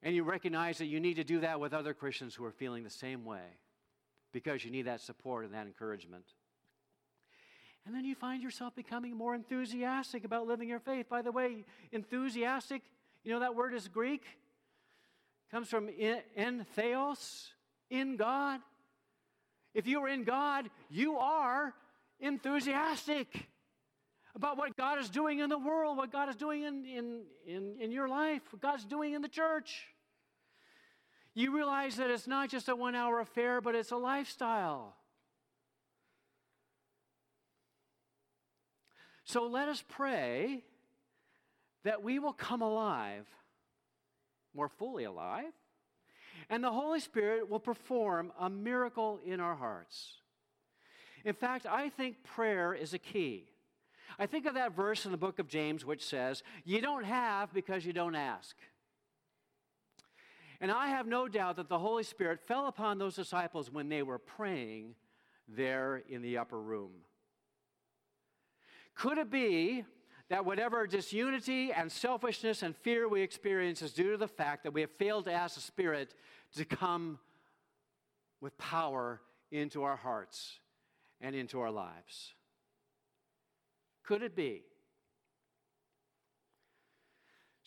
And 0.02 0.14
you 0.14 0.24
recognize 0.24 0.78
that 0.78 0.86
you 0.86 0.98
need 0.98 1.14
to 1.14 1.24
do 1.24 1.40
that 1.40 1.60
with 1.60 1.74
other 1.74 1.94
Christians 1.94 2.34
who 2.34 2.44
are 2.44 2.52
feeling 2.52 2.82
the 2.84 2.90
same 2.90 3.24
way 3.24 3.44
because 4.32 4.64
you 4.64 4.70
need 4.70 4.82
that 4.82 5.00
support 5.00 5.44
and 5.44 5.54
that 5.54 5.66
encouragement. 5.66 6.24
And 7.86 7.94
then 7.94 8.04
you 8.04 8.14
find 8.14 8.42
yourself 8.42 8.74
becoming 8.74 9.16
more 9.16 9.34
enthusiastic 9.34 10.24
about 10.24 10.46
living 10.46 10.68
your 10.68 10.80
faith. 10.80 11.08
By 11.08 11.22
the 11.22 11.32
way, 11.32 11.64
enthusiastic, 11.92 12.82
you 13.24 13.32
know 13.32 13.40
that 13.40 13.54
word 13.54 13.74
is 13.74 13.88
Greek? 13.88 14.22
comes 15.50 15.68
from 15.68 15.88
in, 15.88 16.64
theos, 16.76 17.48
in 17.90 18.16
God. 18.16 18.60
If 19.74 19.86
you 19.86 20.00
are 20.00 20.08
in 20.08 20.24
God, 20.24 20.70
you 20.88 21.16
are 21.16 21.74
enthusiastic 22.20 23.48
about 24.34 24.56
what 24.56 24.76
God 24.76 25.00
is 25.00 25.10
doing 25.10 25.40
in 25.40 25.48
the 25.48 25.58
world, 25.58 25.96
what 25.96 26.12
God 26.12 26.28
is 26.28 26.36
doing 26.36 26.62
in, 26.62 26.84
in, 26.84 27.22
in, 27.46 27.76
in 27.80 27.90
your 27.90 28.08
life, 28.08 28.42
what 28.50 28.62
God's 28.62 28.84
doing 28.84 29.14
in 29.14 29.22
the 29.22 29.28
church. 29.28 29.86
You 31.34 31.54
realize 31.54 31.96
that 31.96 32.10
it's 32.10 32.26
not 32.26 32.48
just 32.48 32.68
a 32.68 32.74
one 32.74 32.94
hour 32.94 33.20
affair, 33.20 33.60
but 33.60 33.74
it's 33.74 33.92
a 33.92 33.96
lifestyle. 33.96 34.96
So 39.24 39.46
let 39.46 39.68
us 39.68 39.84
pray 39.88 40.64
that 41.84 42.02
we 42.02 42.18
will 42.18 42.32
come 42.32 42.62
alive, 42.62 43.26
more 44.54 44.68
fully 44.68 45.04
alive, 45.04 45.52
and 46.48 46.64
the 46.64 46.72
Holy 46.72 46.98
Spirit 46.98 47.48
will 47.48 47.60
perform 47.60 48.32
a 48.38 48.50
miracle 48.50 49.20
in 49.24 49.38
our 49.38 49.54
hearts. 49.54 50.16
In 51.24 51.34
fact, 51.34 51.64
I 51.64 51.90
think 51.90 52.24
prayer 52.24 52.74
is 52.74 52.92
a 52.92 52.98
key. 52.98 53.46
I 54.18 54.26
think 54.26 54.46
of 54.46 54.54
that 54.54 54.74
verse 54.74 55.04
in 55.04 55.12
the 55.12 55.16
book 55.16 55.38
of 55.38 55.46
James 55.46 55.84
which 55.84 56.04
says, 56.04 56.42
You 56.64 56.80
don't 56.80 57.04
have 57.04 57.52
because 57.54 57.86
you 57.86 57.92
don't 57.92 58.16
ask. 58.16 58.56
And 60.60 60.70
I 60.70 60.88
have 60.88 61.06
no 61.06 61.26
doubt 61.26 61.56
that 61.56 61.68
the 61.68 61.78
Holy 61.78 62.02
Spirit 62.02 62.40
fell 62.46 62.66
upon 62.66 62.98
those 62.98 63.16
disciples 63.16 63.70
when 63.70 63.88
they 63.88 64.02
were 64.02 64.18
praying 64.18 64.94
there 65.48 66.02
in 66.08 66.20
the 66.20 66.36
upper 66.38 66.60
room. 66.60 66.92
Could 68.94 69.16
it 69.16 69.30
be 69.30 69.84
that 70.28 70.44
whatever 70.44 70.86
disunity 70.86 71.72
and 71.72 71.90
selfishness 71.90 72.62
and 72.62 72.76
fear 72.76 73.08
we 73.08 73.22
experience 73.22 73.80
is 73.80 73.92
due 73.92 74.12
to 74.12 74.16
the 74.16 74.28
fact 74.28 74.62
that 74.64 74.72
we 74.72 74.82
have 74.82 74.90
failed 74.92 75.24
to 75.24 75.32
ask 75.32 75.54
the 75.54 75.60
Spirit 75.60 76.14
to 76.56 76.64
come 76.64 77.18
with 78.40 78.56
power 78.58 79.20
into 79.50 79.82
our 79.82 79.96
hearts 79.96 80.60
and 81.20 81.34
into 81.34 81.60
our 81.60 81.70
lives? 81.70 82.34
Could 84.04 84.22
it 84.22 84.36
be? 84.36 84.64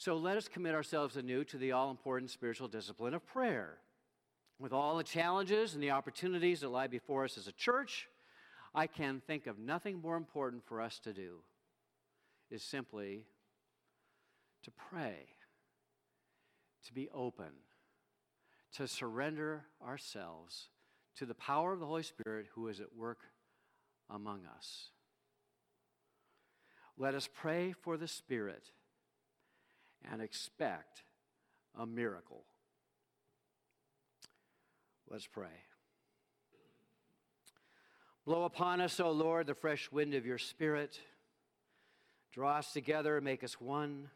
So 0.04 0.18
let 0.18 0.36
us 0.36 0.50
commit 0.50 0.76
ourselves 0.76 1.16
anew 1.16 1.46
to 1.46 1.58
the 1.58 1.72
all 1.72 1.89
important 1.89 2.30
spiritual 2.30 2.68
discipline 2.68 3.13
of 3.13 3.26
prayer. 3.26 3.78
With 4.60 4.74
all 4.74 4.98
the 4.98 5.04
challenges 5.06 5.76
and 5.76 5.82
the 5.82 5.92
opportunities 5.92 6.60
that 6.60 6.68
lie 6.68 6.88
before 6.88 7.24
us 7.24 7.38
as 7.38 7.48
a 7.48 7.54
church, 7.54 8.10
I 8.76 8.86
can 8.86 9.22
think 9.26 9.48
of 9.48 9.60
nothing 9.60 10.02
more 10.02 10.18
important 10.18 10.66
for 10.66 10.82
us 10.82 11.00
to 11.06 11.13
do 11.13 11.38
is 12.52 12.62
simply 12.62 13.28
to 14.63 14.72
pray, 14.72 15.20
to 16.86 16.94
be 16.94 17.08
open, 17.13 17.54
to 18.74 18.89
surrender 18.89 19.63
ourselves 19.82 20.68
to 21.16 21.26
the 21.26 21.34
power 21.34 21.72
of 21.72 21.80
the 21.80 21.86
Holy 21.86 22.04
Spirit 22.04 22.48
who 22.56 22.68
is 22.68 22.82
at 22.82 22.94
work 22.94 23.20
among 24.10 24.42
us. 24.58 24.89
Let 26.98 27.16
us 27.16 27.30
pray 27.34 27.72
for 27.72 27.96
the 27.96 28.10
Spirit 28.10 28.66
and 30.12 30.22
expect 30.22 31.04
a 31.78 31.86
miracle. 31.86 32.44
Let's 35.10 35.28
pray. 35.28 35.63
Blow 38.26 38.46
upon 38.46 38.80
us, 38.80 39.00
O 39.00 39.12
Lord, 39.12 39.48
the 39.48 39.54
fresh 39.54 39.92
wind 39.92 40.13
of 40.13 40.26
your 40.26 40.38
Spirit. 40.38 41.00
Draw 42.32 42.58
us 42.58 42.72
together, 42.72 43.20
make 43.22 43.44
us 43.44 43.60
one, 43.60 44.10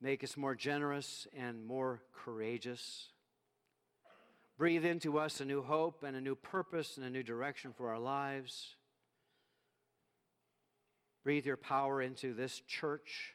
make 0.00 0.22
us 0.22 0.36
more 0.36 0.54
generous 0.54 1.26
and 1.36 1.66
more 1.66 2.02
courageous. 2.14 3.08
Breathe 4.56 4.84
into 4.84 5.18
us 5.18 5.40
a 5.40 5.44
new 5.44 5.62
hope 5.62 6.02
and 6.02 6.16
a 6.16 6.20
new 6.20 6.34
purpose 6.34 6.96
and 6.96 7.04
a 7.04 7.10
new 7.10 7.22
direction 7.22 7.72
for 7.76 7.90
our 7.90 7.98
lives. 7.98 8.76
Breathe 11.24 11.46
your 11.46 11.56
power 11.56 12.00
into 12.00 12.32
this 12.32 12.62
church. 12.66 13.34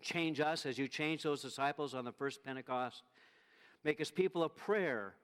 Change 0.00 0.40
us 0.40 0.66
as 0.66 0.78
you 0.78 0.88
change 0.88 1.22
those 1.22 1.42
disciples 1.42 1.94
on 1.94 2.04
the 2.04 2.12
first 2.12 2.42
Pentecost. 2.44 3.02
Make 3.84 4.00
us 4.00 4.10
people 4.10 4.42
of 4.42 4.56
prayer 4.56 5.14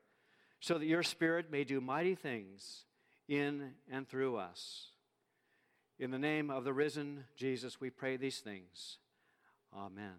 so 0.60 0.78
that 0.78 0.86
your 0.86 1.02
Spirit 1.02 1.50
may 1.50 1.64
do 1.64 1.80
mighty 1.80 2.14
things 2.14 2.84
in 3.28 3.72
and 3.90 4.08
through 4.08 4.36
us. 4.36 4.88
In 5.98 6.10
the 6.10 6.18
name 6.18 6.50
of 6.50 6.64
the 6.64 6.72
risen 6.72 7.24
Jesus, 7.36 7.80
we 7.80 7.90
pray 7.90 8.16
these 8.16 8.40
things. 8.40 8.98
Amen. 9.74 10.16